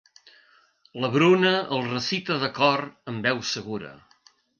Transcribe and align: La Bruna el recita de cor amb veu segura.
La 1.03 1.09
Bruna 1.15 1.51
el 1.77 1.85
recita 1.91 2.37
de 2.45 2.49
cor 2.55 2.87
amb 3.13 3.29
veu 3.29 3.43
segura. 3.51 3.93